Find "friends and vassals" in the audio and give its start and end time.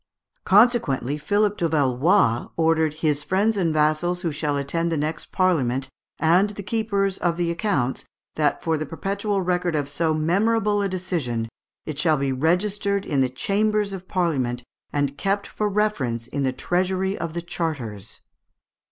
3.21-4.23